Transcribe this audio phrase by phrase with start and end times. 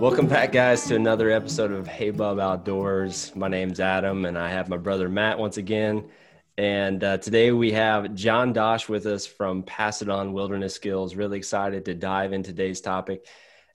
[0.00, 3.36] Welcome back, guys, to another episode of Hey Bub Outdoors.
[3.36, 6.08] My name's Adam, and I have my brother Matt once again.
[6.56, 11.16] And uh, today we have John Dosh with us from Pass It On Wilderness Skills.
[11.16, 13.26] Really excited to dive in today's topic.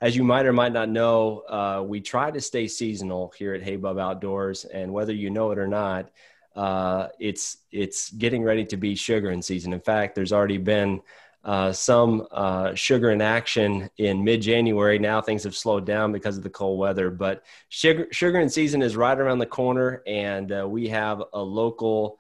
[0.01, 3.61] As you might or might not know, uh, we try to stay seasonal here at
[3.61, 6.10] Hey Bub Outdoors, and whether you know it or not,
[6.55, 9.73] uh, it's it's getting ready to be sugaring season.
[9.73, 11.01] In fact, there's already been
[11.45, 14.97] uh, some uh, sugaring action in mid-January.
[14.97, 18.81] Now things have slowed down because of the cold weather, but sugar sugar in season
[18.81, 22.18] is right around the corner, and uh, we have a local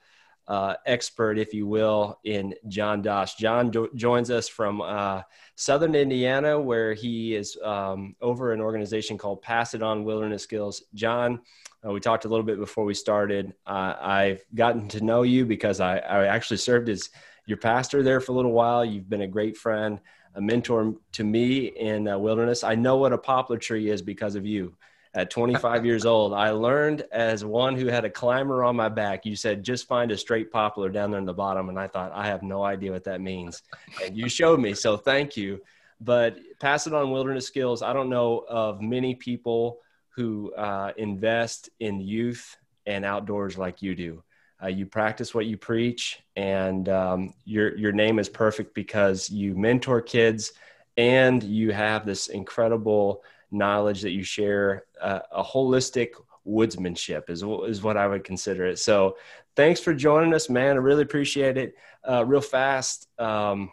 [0.47, 3.35] uh, expert, if you will, in John Dosh.
[3.35, 5.23] John do- joins us from uh,
[5.55, 10.83] Southern Indiana, where he is um, over an organization called Pass It On Wilderness Skills.
[10.93, 11.39] John,
[11.83, 13.55] uh, we talked a little bit before we started.
[13.65, 17.09] Uh, I've gotten to know you because I, I, actually served as
[17.45, 18.83] your pastor there for a little while.
[18.83, 19.99] You've been a great friend,
[20.35, 22.63] a mentor to me in uh, wilderness.
[22.63, 24.75] I know what a poplar tree is because of you.
[25.13, 29.25] At 25 years old, I learned as one who had a climber on my back.
[29.25, 31.69] You said, just find a straight poplar down there in the bottom.
[31.69, 33.63] And I thought, I have no idea what that means.
[34.03, 34.73] And you showed me.
[34.73, 35.61] So thank you.
[36.01, 37.81] But pass it on wilderness skills.
[37.81, 39.79] I don't know of many people
[40.09, 44.23] who uh, invest in youth and outdoors like you do.
[44.61, 49.53] Uh, you practice what you preach, and um, your your name is perfect because you
[49.55, 50.53] mentor kids,
[50.97, 54.85] and you have this incredible knowledge that you share.
[55.01, 56.11] Uh, a holistic
[56.47, 58.79] woodsmanship is is what I would consider it.
[58.79, 59.17] So,
[59.57, 60.75] thanks for joining us, man.
[60.75, 61.75] I really appreciate it.
[62.07, 63.71] Uh, real fast, um,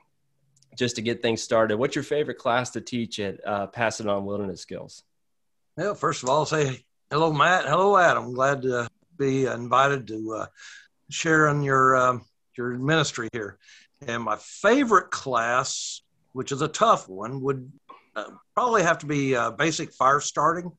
[0.76, 1.76] just to get things started.
[1.76, 5.04] What's your favorite class to teach at uh, On Wilderness Skills?
[5.76, 7.66] Well, first of all, say hello, Matt.
[7.66, 8.32] Hello, Adam.
[8.32, 8.88] Glad to
[9.22, 10.46] be invited to uh,
[11.10, 12.24] share in your um,
[12.56, 13.58] your ministry here.
[14.06, 17.70] And my favorite class, which is a tough one, would
[18.16, 18.24] uh,
[18.54, 20.72] probably have to be uh, basic fire starting,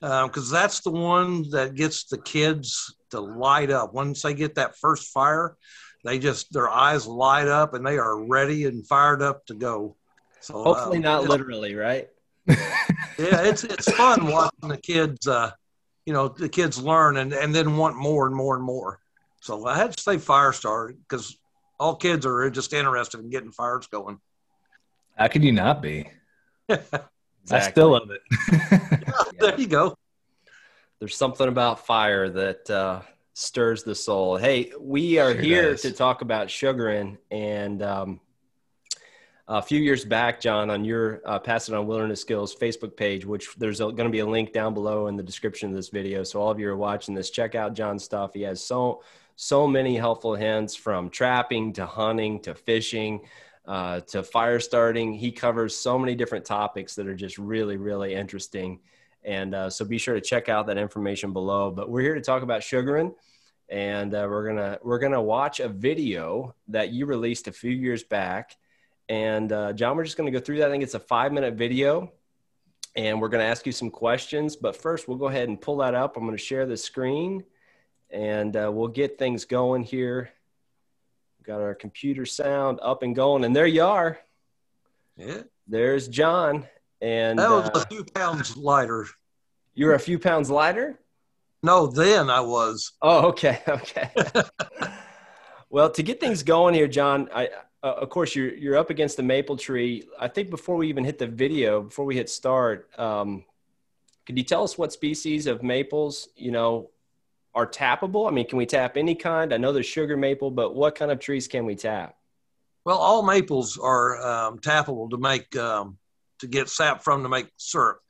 [0.00, 3.94] because uh, that's the one that gets the kids to light up.
[3.94, 5.56] Once they get that first fire,
[6.04, 9.96] they just their eyes light up and they are ready and fired up to go.
[10.40, 12.08] So hopefully um, not literally, right?
[12.48, 15.28] yeah, it's it's fun watching the kids.
[16.06, 19.00] You know, the kids learn and and then want more and more and more.
[19.40, 21.36] So I had to say fire starter because
[21.78, 24.18] all kids are just interested in getting fires going.
[25.16, 26.08] How could you not be?
[26.68, 27.00] exactly.
[27.50, 28.22] I still love it.
[28.52, 29.96] yeah, there you go.
[30.98, 33.02] There's something about fire that uh,
[33.34, 34.36] stirs the soul.
[34.36, 35.82] Hey, we are sure here does.
[35.82, 38.20] to talk about sugaring and um,
[39.48, 43.24] a few years back, John, on your uh, Pass It On Wilderness Skills Facebook page,
[43.24, 46.24] which there's going to be a link down below in the description of this video.
[46.24, 48.34] So all of you are watching this, check out John's stuff.
[48.34, 49.02] He has so
[49.38, 53.20] so many helpful hints from trapping to hunting to fishing
[53.66, 55.12] uh, to fire starting.
[55.12, 58.80] He covers so many different topics that are just really really interesting.
[59.22, 61.70] And uh, so be sure to check out that information below.
[61.70, 63.14] But we're here to talk about sugaring
[63.68, 68.02] and uh, we're gonna we're gonna watch a video that you released a few years
[68.02, 68.56] back
[69.08, 70.68] and uh, John, we're just going to go through that.
[70.68, 72.12] I think it's a five minute video
[72.96, 74.56] and we're going to ask you some questions.
[74.56, 76.16] But first, we'll go ahead and pull that up.
[76.16, 77.44] I'm going to share the screen
[78.10, 80.30] and uh, we'll get things going here.
[81.38, 83.44] We've got our computer sound up and going.
[83.44, 84.18] And there you are.
[85.16, 85.42] Yeah.
[85.68, 86.66] There's John.
[87.00, 89.06] And that was uh, a few pounds lighter.
[89.74, 90.98] You're a few pounds lighter?
[91.62, 92.92] No, then I was.
[93.02, 93.62] Oh, okay.
[93.68, 94.10] Okay.
[95.70, 97.50] well, to get things going here, John, I,
[97.82, 100.04] uh, of course you're you're up against the maple tree.
[100.18, 103.44] I think before we even hit the video, before we hit start, um,
[104.26, 106.90] could you tell us what species of maples you know
[107.54, 108.28] are tappable?
[108.28, 109.52] I mean, can we tap any kind?
[109.52, 112.16] I know there's sugar maple, but what kind of trees can we tap?
[112.84, 115.98] Well, all maples are um, tappable to make um,
[116.40, 118.00] to get sap from to make syrup.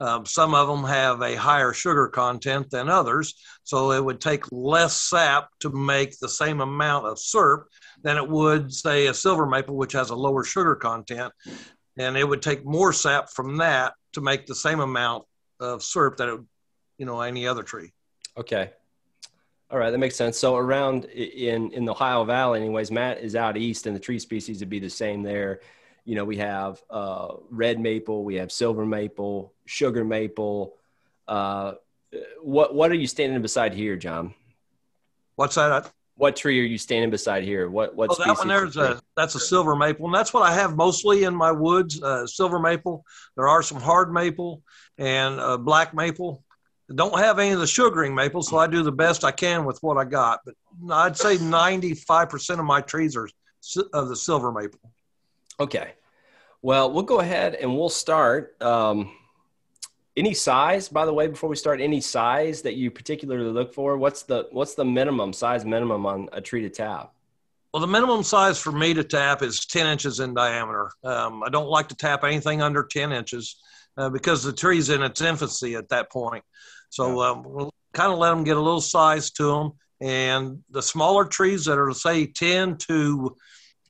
[0.00, 4.44] Um, some of them have a higher sugar content than others, so it would take
[4.50, 7.68] less sap to make the same amount of syrup
[8.02, 11.32] than it would, say, a silver maple, which has a lower sugar content.
[11.98, 15.24] And it would take more sap from that to make the same amount
[15.58, 16.46] of syrup that it would,
[16.98, 17.92] you know, any other tree.
[18.36, 18.70] Okay.
[19.70, 20.36] All right, that makes sense.
[20.38, 24.18] So around in in the Ohio Valley, anyways, Matt is out east, and the tree
[24.18, 25.60] species would be the same there
[26.04, 30.76] you know, we have uh, red maple, we have silver maple, sugar maple.
[31.28, 31.74] Uh,
[32.42, 34.34] what what are you standing beside here, John?
[35.36, 35.90] What's that?
[36.20, 37.70] What tree are you standing beside here?
[37.70, 38.10] What what?
[38.10, 41.24] Oh, that one there's a that's a silver maple, and that's what I have mostly
[41.24, 42.02] in my woods.
[42.02, 43.06] Uh, silver maple.
[43.36, 44.62] There are some hard maple
[44.98, 46.44] and uh, black maple.
[46.90, 49.64] I don't have any of the sugaring maple, so I do the best I can
[49.64, 50.40] with what I got.
[50.44, 50.56] But
[50.90, 53.30] I'd say 95% of my trees are
[53.94, 54.92] of the silver maple.
[55.58, 55.92] Okay.
[56.60, 58.60] Well, we'll go ahead and we'll start.
[58.60, 59.10] Um,
[60.16, 63.96] any size, by the way, before we start, any size that you particularly look for?
[63.96, 67.12] What's the what's the minimum size minimum on a tree to tap?
[67.72, 70.90] Well, the minimum size for me to tap is 10 inches in diameter.
[71.04, 73.60] Um, I don't like to tap anything under 10 inches
[73.96, 76.42] uh, because the tree's in its infancy at that point.
[76.88, 79.72] So um, we'll kind of let them get a little size to them.
[80.00, 83.36] And the smaller trees that are, say, 10 to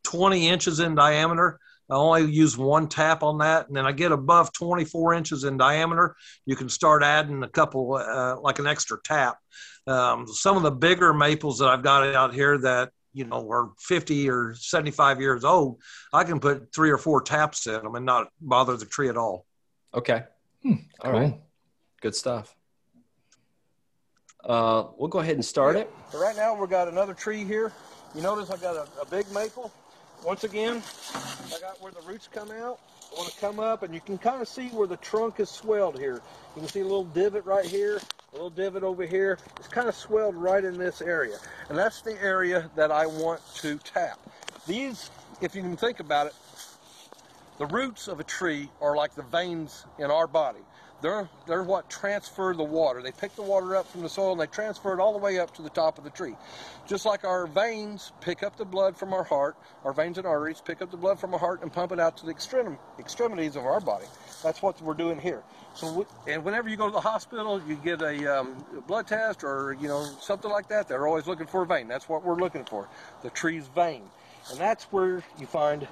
[0.02, 1.58] 20 inches in diameter,
[1.90, 3.66] I only use one tap on that.
[3.66, 6.16] And then I get above 24 inches in diameter,
[6.46, 9.38] you can start adding a couple, uh, like an extra tap.
[9.86, 13.70] Um, some of the bigger maples that I've got out here that, you know, are
[13.80, 15.80] 50 or 75 years old,
[16.12, 19.16] I can put three or four taps in them and not bother the tree at
[19.16, 19.46] all.
[19.92, 20.22] Okay.
[20.62, 21.20] Hmm, all cool.
[21.20, 21.40] right.
[22.00, 22.54] Good stuff.
[24.44, 25.90] Uh, we'll go ahead and start it.
[26.10, 27.72] So right now we've got another tree here.
[28.14, 29.72] You notice I've got a, a big maple.
[30.24, 30.82] Once again,
[31.14, 32.78] I got where the roots come out.
[33.10, 35.48] I want to come up and you can kind of see where the trunk is
[35.48, 36.20] swelled here.
[36.54, 39.38] You can see a little divot right here, a little divot over here.
[39.56, 41.38] It's kind of swelled right in this area.
[41.70, 44.20] And that's the area that I want to tap.
[44.66, 46.34] These, if you can think about it,
[47.58, 50.60] the roots of a tree are like the veins in our body.
[51.02, 53.02] They're, they're what transfer the water.
[53.02, 55.38] They pick the water up from the soil and they transfer it all the way
[55.38, 56.34] up to the top of the tree.
[56.86, 60.60] Just like our veins pick up the blood from our heart, our veins and arteries
[60.60, 63.56] pick up the blood from our heart and pump it out to the extrem- extremities
[63.56, 64.06] of our body.
[64.42, 65.42] That's what we're doing here.
[65.74, 69.76] So, and whenever you go to the hospital, you get a um, blood test or
[69.80, 70.88] you know something like that.
[70.88, 71.88] They're always looking for a vein.
[71.88, 72.88] That's what we're looking for,
[73.22, 74.02] the tree's vein,
[74.50, 75.86] and that's where you find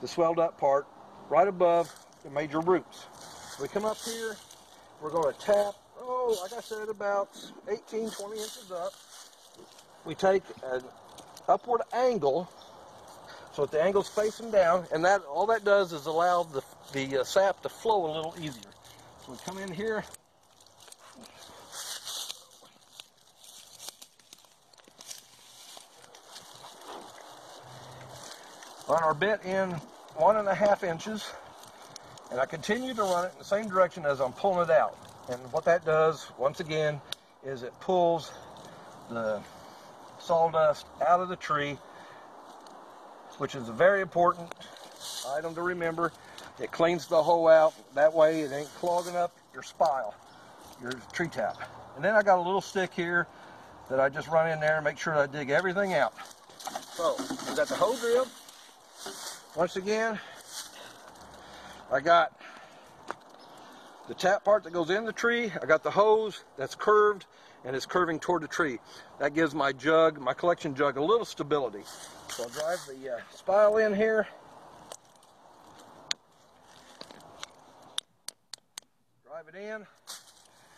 [0.00, 0.86] the swelled up part
[1.30, 1.90] right above
[2.24, 3.06] the major roots.
[3.60, 4.34] We come up here,
[5.00, 7.28] we're going to tap, oh, like I said, about
[7.68, 8.92] 18, 20 inches up.
[10.04, 10.82] We take an
[11.48, 12.50] upward angle
[13.52, 16.62] so that the angle's facing down, and that all that does is allow the,
[16.92, 18.72] the uh, sap to flow a little easier.
[19.24, 20.02] So we come in here,
[28.88, 29.70] on our bit in
[30.16, 31.24] one and a half inches
[32.34, 34.98] and I continue to run it in the same direction as I'm pulling it out.
[35.30, 37.00] And what that does, once again,
[37.46, 38.32] is it pulls
[39.08, 39.40] the
[40.18, 41.78] sawdust out of the tree,
[43.38, 44.52] which is a very important
[45.28, 46.12] item to remember.
[46.58, 47.72] It cleans the hole out.
[47.94, 50.12] That way it ain't clogging up your spile,
[50.82, 51.56] your tree tap.
[51.94, 53.28] And then I got a little stick here
[53.88, 56.12] that I just run in there and make sure I dig everything out.
[56.94, 57.14] So,
[57.48, 58.26] we got the hole drill.
[59.54, 60.18] Once again,
[61.90, 62.40] I got
[64.08, 65.52] the tap part that goes in the tree.
[65.62, 67.26] I got the hose that's curved
[67.64, 68.78] and it's curving toward the tree.
[69.18, 71.82] That gives my jug, my collection jug, a little stability.
[72.28, 74.26] So I'll drive the uh, spile in here.
[79.26, 79.86] Drive it in.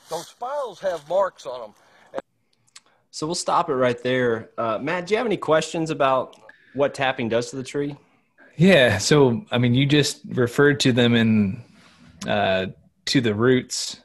[0.08, 2.22] Those spiles have marks on them.
[3.10, 4.50] So we'll stop it right there.
[4.58, 6.36] Uh, Matt, do you have any questions about
[6.74, 7.96] what tapping does to the tree?
[8.56, 8.98] Yeah.
[8.98, 11.62] So, I mean, you just referred to them in
[12.26, 12.66] uh,
[13.06, 14.00] to the roots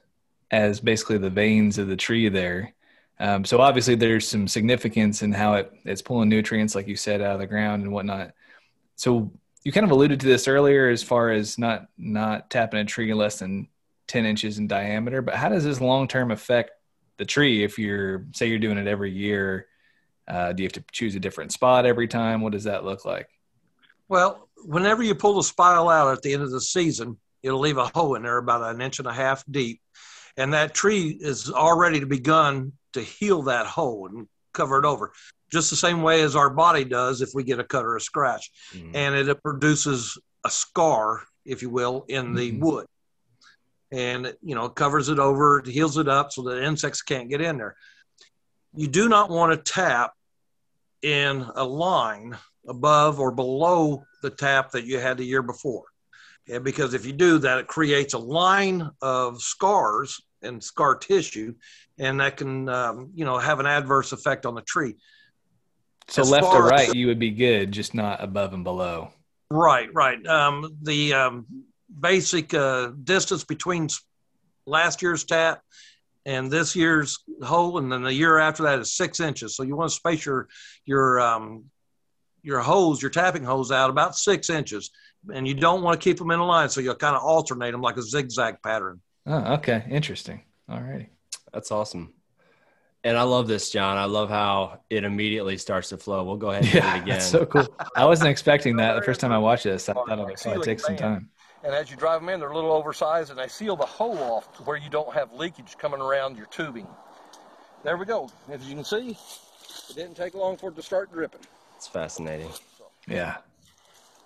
[0.51, 2.73] as basically the veins of the tree there.
[3.19, 7.21] Um, so obviously, there's some significance in how it, it's pulling nutrients, like you said,
[7.21, 8.33] out of the ground and whatnot.
[8.95, 9.31] So
[9.63, 13.13] you kind of alluded to this earlier, as far as not not tapping a tree
[13.13, 13.67] less than
[14.07, 15.21] 10 inches in diameter.
[15.21, 16.71] But how does this long term affect
[17.17, 19.67] the tree if you're say you're doing it every year?
[20.27, 22.41] Uh, do you have to choose a different spot every time?
[22.41, 23.29] What does that look like?
[24.07, 27.77] Well, whenever you pull the spile out at the end of the season, it'll leave
[27.77, 29.81] a hole in there about an inch and a half deep.
[30.37, 34.85] And that tree is already begun to begin to heal that hole and cover it
[34.85, 35.11] over,
[35.49, 38.01] just the same way as our body does if we get a cut or a
[38.01, 38.51] scratch.
[38.73, 38.95] Mm-hmm.
[38.95, 42.65] And it produces a scar, if you will, in the mm-hmm.
[42.65, 42.85] wood.
[43.91, 47.41] And, you know, covers it over, it heals it up so that insects can't get
[47.41, 47.75] in there.
[48.73, 50.13] You do not want to tap
[51.01, 52.37] in a line
[52.67, 55.85] above or below the tap that you had the year before.
[56.49, 61.53] And because if you do that, it creates a line of scars and scar tissue,
[61.99, 64.95] and that can, um, you know, have an adverse effect on the tree.
[66.07, 69.11] So as left or right, as, you would be good, just not above and below.
[69.49, 70.25] Right, right.
[70.25, 71.45] Um, the um,
[71.99, 73.87] basic uh, distance between
[74.65, 75.61] last year's tap
[76.25, 79.55] and this year's hole, and then the year after that is six inches.
[79.55, 80.47] So you want to space your
[80.85, 81.65] your um,
[82.43, 84.91] your hose, your tapping hose out about six inches,
[85.33, 87.71] and you don't want to keep them in a line, so you'll kind of alternate
[87.71, 89.01] them like a zigzag pattern.
[89.25, 90.43] Oh, okay, interesting.
[90.67, 91.09] All righty,
[91.53, 92.13] that's awesome.
[93.03, 93.97] And I love this, John.
[93.97, 96.23] I love how it immediately starts to flow.
[96.23, 97.07] We'll go ahead and yeah, do it again.
[97.17, 97.67] That's so cool.
[97.95, 99.89] I wasn't expecting that the first time I watched this.
[99.89, 101.29] I thought it would probably take some time.
[101.63, 104.17] And as you drive them in, they're a little oversized and they seal the hole
[104.19, 106.87] off to where you don't have leakage coming around your tubing.
[107.83, 108.29] There we go.
[108.51, 109.17] As you can see,
[109.89, 111.41] it didn't take long for it to start dripping.
[111.81, 112.51] It's fascinating.
[113.07, 113.37] Yeah.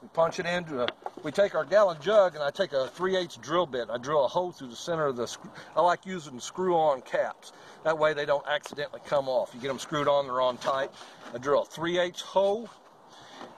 [0.02, 0.88] We punch it into a,
[1.24, 3.88] we take our gallon jug and I take a 3 8 drill bit.
[3.90, 5.38] I drill a hole through the center of the,
[5.74, 7.54] I like using screw on caps.
[7.86, 9.52] That way they don't accidentally come off.
[9.54, 10.92] You get them screwed on, they're on tight.
[11.34, 12.70] I drill a 3 8 hole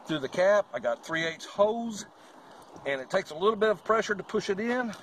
[0.05, 0.67] through the cap.
[0.75, 2.05] I got 3 8 hose
[2.85, 4.93] and it takes a little bit of pressure to push it in,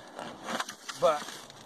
[1.01, 1.21] but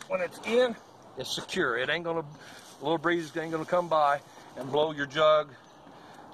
[0.06, 0.74] when it's in,
[1.18, 1.76] it's secure.
[1.76, 4.18] It ain't gonna, a little breeze ain't gonna come by
[4.56, 5.50] and blow your jug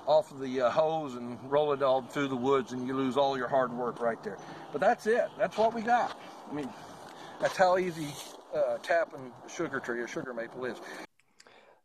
[0.06, 3.16] off of the uh, hose and roll it all through the woods and you lose
[3.16, 4.38] all your hard work right there.
[4.72, 5.28] But that's it.
[5.38, 6.18] That's what we got.
[6.50, 6.68] I mean,
[7.40, 8.08] that's how easy
[8.54, 10.78] uh, tapping a sugar tree or sugar maple is.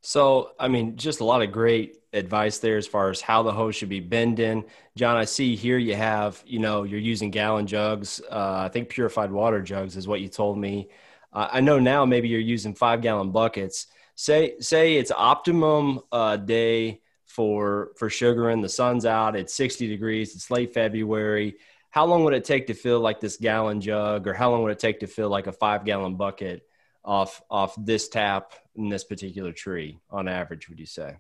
[0.01, 3.51] So, I mean, just a lot of great advice there as far as how the
[3.51, 4.63] hose should be bending.
[4.95, 8.21] John, I see here you have, you know, you're using gallon jugs.
[8.31, 10.89] Uh, I think purified water jugs is what you told me.
[11.33, 13.87] Uh, I know now maybe you're using five gallon buckets.
[14.15, 18.61] Say, say it's optimum uh, day for for sugaring.
[18.61, 19.35] The sun's out.
[19.35, 20.35] It's 60 degrees.
[20.35, 21.55] It's late February.
[21.91, 24.71] How long would it take to fill like this gallon jug, or how long would
[24.71, 26.63] it take to fill like a five gallon bucket
[27.05, 30.69] off off this tap in this particular tree on average?
[30.69, 31.17] Would you say?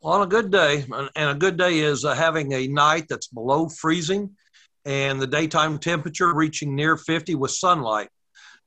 [0.00, 0.84] Well, on a good day,
[1.16, 4.36] and a good day is uh, having a night that's below freezing,
[4.84, 8.08] and the daytime temperature reaching near 50 with sunlight.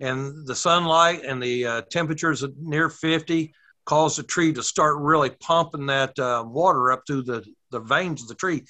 [0.01, 3.53] And the sunlight and the uh, temperatures near 50
[3.89, 8.21] cause the tree to start really pumping that uh, water up through the, the veins
[8.21, 8.63] of the tree.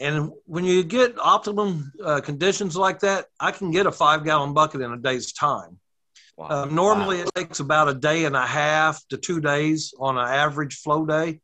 [0.00, 4.52] And when you get optimum uh, conditions like that, I can get a five gallon
[4.52, 5.78] bucket in a day's time.
[6.36, 6.46] Wow.
[6.48, 7.24] Uh, normally, wow.
[7.24, 11.06] it takes about a day and a half to two days on an average flow
[11.06, 11.40] day.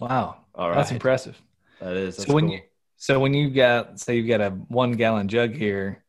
[0.00, 1.40] Wow, all right, that's impressive.
[1.80, 2.16] That is.
[2.16, 2.60] so when you
[2.96, 6.04] so when you got say you've got a one gallon jug here,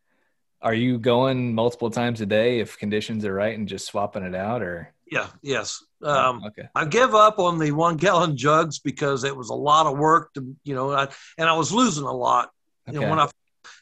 [0.62, 4.36] are you going multiple times a day if conditions are right and just swapping it
[4.36, 5.84] out, or yeah, yes.
[6.02, 6.70] Um, okay.
[6.74, 10.34] I give up on the one gallon jugs because it was a lot of work
[10.34, 12.50] to, you know, I, and I was losing a lot.
[12.88, 12.96] Okay.
[12.96, 13.30] You know, when I,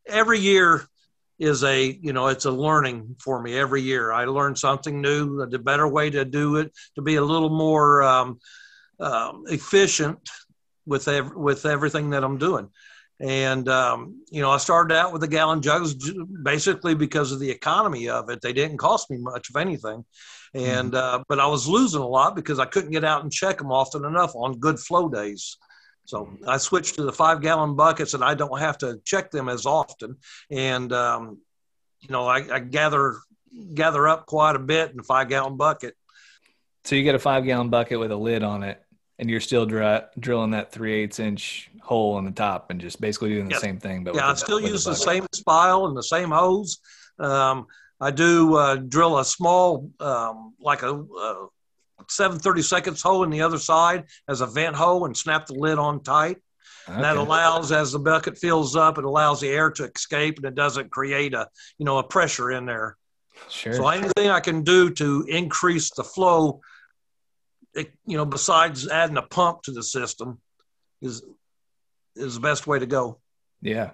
[0.07, 0.85] every year
[1.37, 4.11] is a, you know, it's a learning for me every year.
[4.11, 8.01] I learn something new, the better way to do it, to be a little more
[8.01, 8.39] um,
[8.99, 10.27] um, efficient
[10.87, 12.69] with, ev- with everything that I'm doing.
[13.19, 15.93] And, um, you know, I started out with the gallon jugs
[16.41, 18.41] basically because of the economy of it.
[18.41, 20.05] They didn't cost me much of anything.
[20.53, 21.21] And, mm-hmm.
[21.21, 23.71] uh, but I was losing a lot because I couldn't get out and check them
[23.71, 25.57] often enough on good flow days.
[26.05, 29.49] So I switched to the five gallon buckets and I don't have to check them
[29.49, 30.17] as often.
[30.49, 31.39] And, um,
[31.99, 33.17] you know, I, I gather,
[33.73, 35.93] gather up quite a bit in a five gallon bucket.
[36.85, 38.81] So you get a five gallon bucket with a lid on it
[39.19, 42.99] and you're still dr- drilling that three eighths inch hole in the top and just
[43.01, 43.61] basically doing the yes.
[43.61, 44.03] same thing.
[44.03, 46.79] But yeah, I still use the, the same spile and the same hose.
[47.19, 47.67] Um,
[47.99, 51.47] I do uh, drill a small, um, like a, a
[52.07, 55.77] 730 seconds hole in the other side as a vent hole and snap the lid
[55.77, 56.37] on tight.
[56.87, 56.95] Okay.
[56.95, 60.45] And that allows, as the bucket fills up, it allows the air to escape and
[60.45, 61.47] it doesn't create a,
[61.77, 62.95] you know, a pressure in there.
[63.49, 63.73] Sure.
[63.73, 66.61] So anything I can do to increase the flow
[67.73, 70.39] it, you know, besides adding a pump to the system,
[71.01, 71.23] is
[72.15, 73.19] is the best way to go.
[73.61, 73.91] Yeah.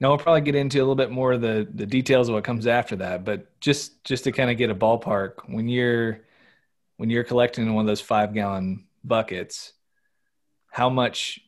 [0.00, 2.44] Now we'll probably get into a little bit more of the the details of what
[2.44, 6.20] comes after that, but just just to kind of get a ballpark, when you're
[6.96, 9.72] when you're collecting in one of those five gallon buckets,
[10.70, 11.40] how much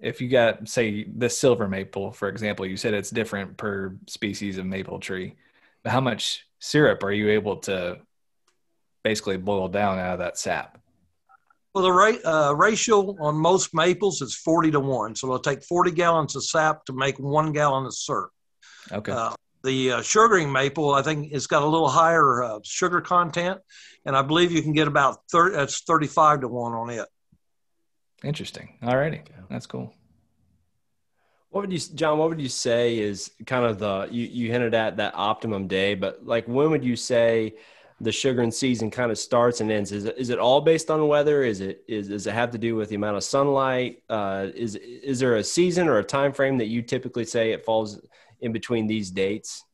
[0.00, 4.58] if you got say the silver maple, for example, you said it's different per species
[4.58, 5.36] of maple tree,
[5.82, 7.98] but how much syrup are you able to
[9.02, 10.77] basically boil down out of that sap?
[11.74, 15.16] Well, the ra- uh, ratio on most maples is 40 to 1.
[15.16, 18.30] So it'll take 40 gallons of sap to make one gallon of syrup.
[18.90, 19.12] Okay.
[19.12, 19.34] Uh,
[19.64, 23.60] the uh, sugaring maple, I think, it's got a little higher uh, sugar content,
[24.06, 27.06] and I believe you can get about 30, that's 35 to 1 on it.
[28.24, 28.78] Interesting.
[28.82, 29.22] All righty.
[29.50, 29.94] That's cool.
[31.50, 32.18] What would you, John?
[32.18, 35.94] What would you say is kind of the you, you hinted at that optimum day,
[35.94, 37.54] but like when would you say
[38.00, 39.90] the sugar sugaring season kind of starts and ends?
[39.92, 41.42] Is it, is it all based on weather?
[41.42, 44.02] Is it is does it have to do with the amount of sunlight?
[44.08, 47.64] Uh, is is there a season or a time frame that you typically say it
[47.64, 48.00] falls
[48.40, 49.64] in between these dates?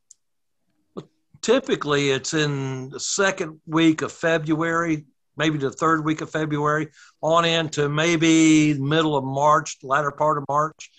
[1.45, 5.05] typically, it's in the second week of February,
[5.37, 6.89] maybe the third week of February,
[7.21, 10.91] on into maybe middle of March, latter part of March.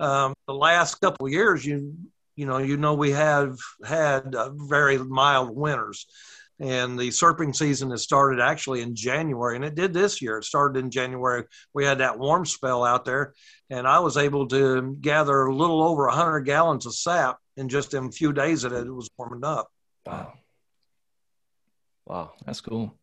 [0.00, 1.94] Um, the last couple years, you
[2.34, 6.06] you know, you know, we have had uh, very mild winters.
[6.60, 10.38] And the syruping season has started actually in January, and it did this year.
[10.38, 11.44] It started in January.
[11.74, 13.34] We had that warm spell out there,
[13.70, 17.94] and I was able to gather a little over 100 gallons of sap in just
[17.94, 19.68] a few days that it was warming up.
[20.06, 20.34] Wow.
[22.06, 22.32] Wow.
[22.44, 22.94] That's cool.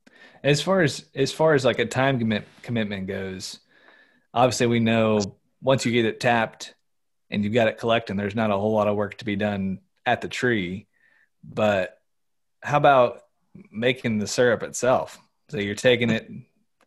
[0.43, 3.59] As far as as far as like a time commit, commitment goes,
[4.33, 5.19] obviously we know
[5.61, 6.75] once you get it tapped
[7.29, 9.79] and you've got it collecting, there's not a whole lot of work to be done
[10.05, 10.87] at the tree.
[11.43, 11.97] But
[12.61, 13.21] how about
[13.71, 15.19] making the syrup itself?
[15.49, 16.29] So you're taking it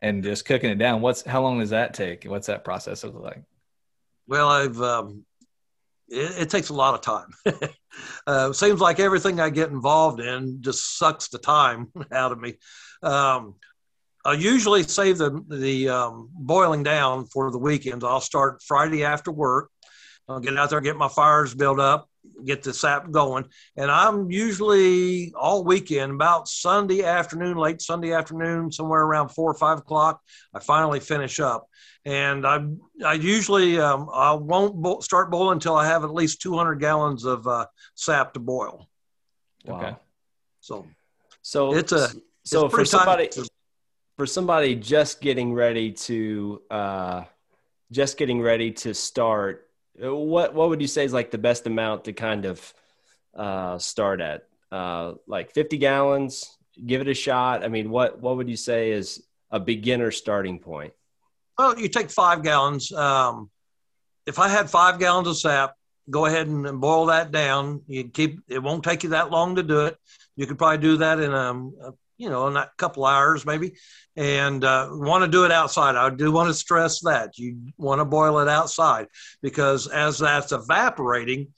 [0.01, 1.01] and just cooking it down.
[1.01, 2.25] What's how long does that take?
[2.25, 3.43] What's that process look like?
[4.27, 5.25] Well, I've um,
[6.09, 7.31] it, it, takes a lot of time.
[8.27, 12.55] uh, seems like everything I get involved in just sucks the time out of me.
[13.03, 13.55] Um,
[14.25, 18.05] I usually save the the um, boiling down for the weekends.
[18.05, 19.71] I'll start Friday after work.
[20.29, 22.09] I'll get out there, get my fires built up,
[22.45, 28.71] get the sap going, and I'm usually all weekend about Sunday afternoon, late Sunday afternoon,
[28.71, 30.21] somewhere around four or five o'clock.
[30.55, 31.67] I finally finish up,
[32.05, 32.65] and I
[33.05, 37.25] I usually um, I won't bo- start boiling until I have at least 200 gallons
[37.25, 38.89] of uh, sap to boil.
[39.65, 39.77] Wow.
[39.77, 39.97] Okay.
[40.61, 40.87] So
[41.43, 42.09] so it's a
[42.45, 43.49] so for somebody to,
[44.17, 47.25] for somebody just getting ready to uh,
[47.91, 49.69] just getting ready to start,
[49.99, 52.75] what what would you say is like the best amount to kind of
[53.35, 54.45] uh, start at?
[54.71, 56.57] Uh, like 50 gallons.
[56.85, 57.65] Give it a shot.
[57.65, 60.95] I mean, what what would you say is a beginner starting point?
[61.59, 62.91] Well, you take five gallons.
[62.93, 63.51] Um,
[64.27, 65.75] if I had five gallons of sap,
[66.09, 67.83] go ahead and boil that down.
[67.87, 69.97] You keep it won't take you that long to do it.
[70.37, 73.75] You could probably do that in a, a you know, in a couple hours maybe,
[74.17, 75.97] and uh, want to do it outside.
[75.97, 79.07] I do want to stress that you want to boil it outside
[79.43, 81.49] because as that's evaporating,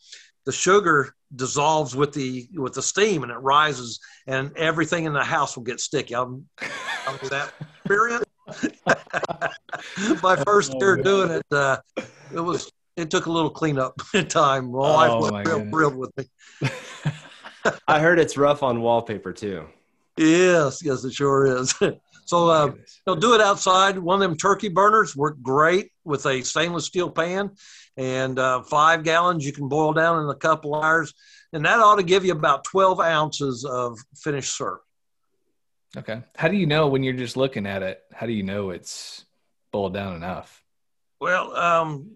[0.44, 5.24] the sugar dissolves with the with the steam and it rises, and everything in the
[5.24, 6.14] house will get sticky.
[6.14, 6.46] I'm,
[7.06, 8.24] I'm that experience.
[10.22, 11.78] My first oh, year doing it, uh,
[12.32, 14.70] it was it took a little cleanup time.
[14.70, 16.24] My wife oh, was real thrilled with me.
[17.88, 19.66] I heard it's rough on wallpaper too.
[20.16, 21.74] Yes, yes, it sure is.
[22.24, 23.98] so uh, you know, do it outside.
[23.98, 27.50] One of them turkey burners work great with a stainless steel pan,
[27.96, 31.12] and uh, five gallons you can boil down in a couple hours,
[31.52, 34.82] and that ought to give you about twelve ounces of finished syrup.
[35.96, 36.22] Okay.
[36.36, 38.02] How do you know when you're just looking at it?
[38.12, 39.24] How do you know it's
[39.72, 40.62] boiled down enough?
[41.20, 42.10] Well, um,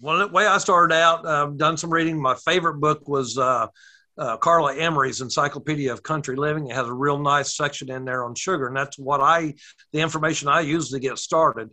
[0.00, 2.20] well, the way I started out, I've uh, done some reading.
[2.20, 3.68] My favorite book was uh,
[4.18, 6.68] uh, Carla Emery's Encyclopedia of Country Living.
[6.68, 9.54] It has a real nice section in there on sugar, and that's what I,
[9.92, 11.70] the information I use to get started.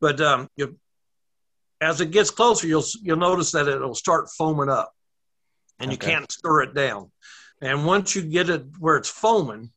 [0.00, 0.76] But um, you,
[1.80, 4.92] as it gets closer, you'll you'll notice that it'll start foaming up,
[5.78, 5.92] and okay.
[5.92, 7.10] you can't stir it down.
[7.60, 9.70] And once you get it where it's foaming,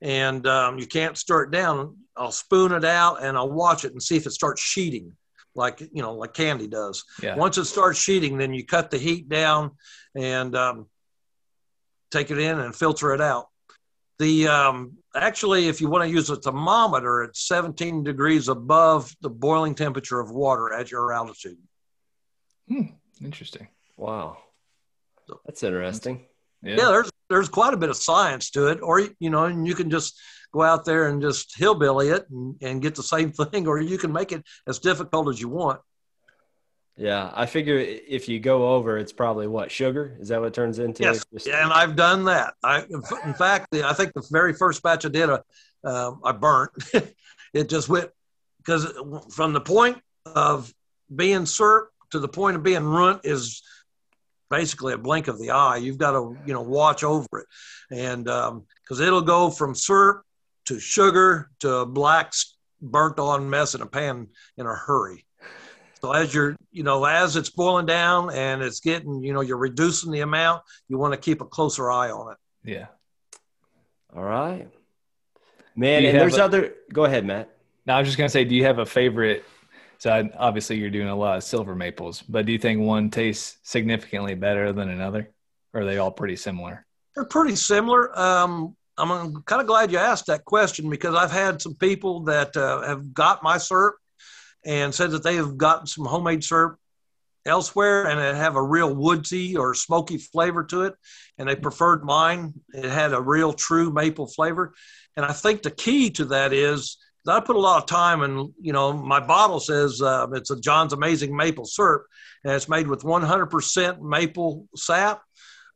[0.00, 3.92] and um, you can't stir it down, I'll spoon it out and I'll watch it
[3.92, 5.12] and see if it starts sheeting
[5.54, 7.04] like you know like candy does.
[7.22, 7.34] Yeah.
[7.34, 9.72] Once it starts sheeting, then you cut the heat down
[10.14, 10.86] and um,
[12.10, 13.46] take it in and filter it out.
[14.18, 19.30] The um, actually, if you want to use a thermometer, it's 17 degrees above the
[19.30, 21.58] boiling temperature of water at your altitude.
[22.68, 22.82] Hmm.
[23.22, 23.68] Interesting.
[23.96, 24.38] Wow,
[25.44, 26.26] that's interesting.
[26.62, 26.76] Yeah.
[26.76, 29.74] yeah, there's there's quite a bit of science to it, or you know, and you
[29.74, 30.18] can just
[30.52, 33.98] go out there and just hillbilly it and, and get the same thing, or you
[33.98, 35.80] can make it as difficult as you want.
[36.98, 40.16] Yeah, I figure if you go over, it's probably what sugar.
[40.18, 41.04] Is that what it turns into?
[41.04, 42.54] Yes, Just- and I've done that.
[42.64, 42.84] I,
[43.24, 45.40] in fact, I think the very first batch I did, uh,
[45.84, 46.72] um, I burnt.
[47.54, 48.10] it just went
[48.58, 48.92] because
[49.30, 50.74] from the point of
[51.14, 53.62] being syrup to the point of being runt is
[54.50, 55.76] basically a blink of the eye.
[55.76, 57.46] You've got to you know watch over it,
[57.92, 60.22] and because um, it'll go from syrup
[60.64, 62.32] to sugar to a black
[62.82, 65.24] burnt on mess in a pan in a hurry.
[66.00, 69.58] So as you're, you know, as it's boiling down and it's getting, you know, you're
[69.58, 72.38] reducing the amount, you want to keep a closer eye on it.
[72.64, 72.86] Yeah.
[74.14, 74.68] All right.
[75.74, 77.50] Man, and there's a, other go ahead, Matt.
[77.86, 79.44] Now I was just gonna say, do you have a favorite?
[79.98, 83.58] So obviously you're doing a lot of silver maples, but do you think one tastes
[83.62, 85.30] significantly better than another?
[85.74, 86.86] Or are they all pretty similar?
[87.14, 88.16] They're pretty similar.
[88.18, 92.56] Um, I'm kind of glad you asked that question because I've had some people that
[92.56, 93.96] uh, have got my syrup
[94.64, 96.78] and said that they have gotten some homemade syrup
[97.46, 100.94] elsewhere and it have a real woodsy or smoky flavor to it
[101.38, 102.52] and they preferred mine.
[102.74, 104.74] It had a real true maple flavor.
[105.16, 108.22] And i think the key to that is that i put a lot of time
[108.22, 112.04] and you know my bottle says uh, it's a john's amazing maple syrup
[112.44, 115.22] and it's made with 100% maple sap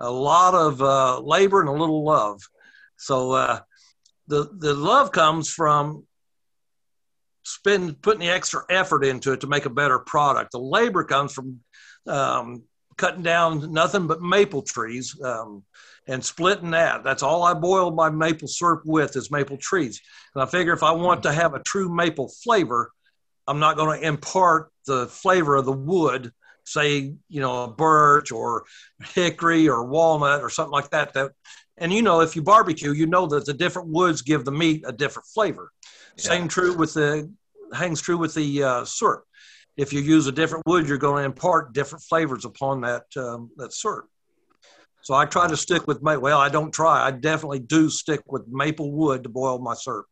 [0.03, 2.42] a lot of uh, labor and a little love.
[2.97, 3.61] So uh,
[4.27, 6.05] the the love comes from
[7.44, 10.52] spend putting the extra effort into it to make a better product.
[10.52, 11.61] The labor comes from
[12.07, 12.62] um,
[12.96, 15.64] cutting down nothing but maple trees um,
[16.07, 17.05] and splitting that.
[17.05, 20.00] That's all I boil my maple syrup with is maple trees.
[20.35, 22.90] And I figure if I want to have a true maple flavor,
[23.46, 26.33] I'm not going to impart the flavor of the wood,
[26.64, 28.64] say, you know, a birch or
[29.14, 31.14] hickory or walnut or something like that.
[31.14, 31.33] That,
[31.76, 34.85] and you know, if you barbecue, you know that the different woods give the meat
[34.87, 35.72] a different flavor.
[36.16, 36.22] Yeah.
[36.22, 37.31] Same true with the
[37.75, 39.25] hangs true with the uh, syrup.
[39.77, 43.51] If you use a different wood, you're going to impart different flavors upon that um,
[43.57, 44.07] that syrup.
[45.03, 46.22] So I try to stick with maple.
[46.22, 47.05] Well, I don't try.
[47.05, 50.07] I definitely do stick with maple wood to boil my syrup.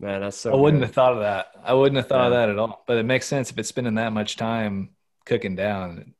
[0.00, 0.52] Man, that's so.
[0.52, 0.86] I wouldn't good.
[0.86, 1.48] have thought of that.
[1.62, 2.26] I wouldn't have thought yeah.
[2.26, 2.82] of that at all.
[2.86, 4.90] But it makes sense if it's spending that much time
[5.26, 6.14] cooking down,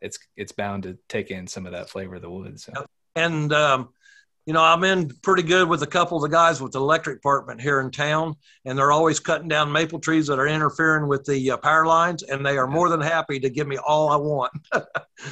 [0.00, 2.60] it's it's bound to take in some of that flavor of the wood.
[2.60, 2.72] So.
[3.14, 3.88] And um,
[4.46, 7.16] you know, I'm in pretty good with a couple of the guys with the electric
[7.18, 11.24] department here in town, and they're always cutting down maple trees that are interfering with
[11.24, 14.16] the uh, power lines, and they are more than happy to give me all I
[14.16, 14.52] want.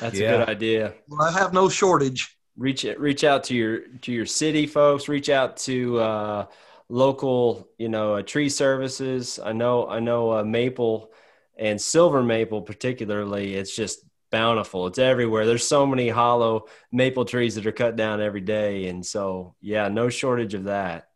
[0.00, 0.32] That's yeah.
[0.32, 0.94] a good idea.
[1.06, 2.36] Well, I have no shortage.
[2.56, 5.08] Reach reach out to your to your city folks.
[5.08, 6.46] Reach out to uh,
[6.88, 9.38] local, you know, uh, tree services.
[9.42, 11.10] I know I know uh, maple
[11.56, 13.54] and silver maple particularly.
[13.54, 14.88] It's just bountiful.
[14.88, 15.46] It's everywhere.
[15.46, 18.88] There's so many hollow maple trees that are cut down every day.
[18.88, 21.06] And so, yeah, no shortage of that.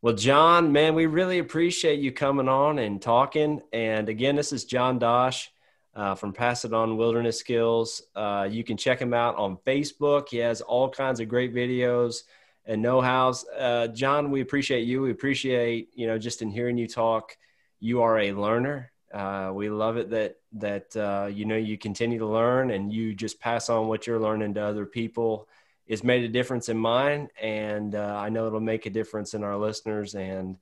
[0.00, 3.62] Well, John, man, we really appreciate you coming on and talking.
[3.72, 5.50] And again, this is John Dosh
[5.96, 8.00] uh, from Pass It On Wilderness Skills.
[8.14, 10.28] Uh, you can check him out on Facebook.
[10.28, 12.22] He has all kinds of great videos
[12.64, 13.44] and know-hows.
[13.58, 15.02] Uh, John, we appreciate you.
[15.02, 17.36] We appreciate, you know, just in hearing you talk,
[17.80, 22.18] you are a learner uh, we love it that that uh, you know you continue
[22.18, 25.48] to learn and you just pass on what you're learning to other people.
[25.86, 29.42] It's made a difference in mine, and uh, I know it'll make a difference in
[29.42, 30.14] our listeners.
[30.14, 30.56] And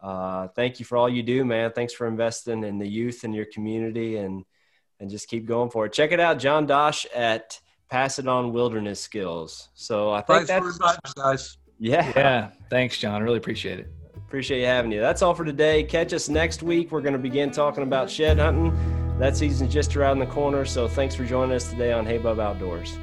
[0.00, 1.70] uh, thank you for all you do, man.
[1.70, 4.44] Thanks for investing in the youth in your community, and
[4.98, 5.92] and just keep going for it.
[5.92, 9.68] Check it out, John Dosh at Pass It On Wilderness Skills.
[9.74, 11.56] So I think Thanks that's guys.
[11.78, 12.50] Yeah, yeah.
[12.70, 13.20] Thanks, John.
[13.20, 14.01] I really appreciate it.
[14.32, 14.98] Appreciate you having you.
[14.98, 15.82] That's all for today.
[15.82, 16.90] Catch us next week.
[16.90, 18.74] We're going to begin talking about shed hunting.
[19.18, 20.64] That season's just around the corner.
[20.64, 22.96] So thanks for joining us today on Hey Bub Outdoors.